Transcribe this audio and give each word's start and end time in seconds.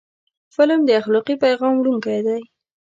فلم 0.55 0.79
د 0.85 0.89
اخلاقي 1.01 1.35
پیغام 1.43 1.73
وړونکی 1.77 2.19
دی 2.27 2.41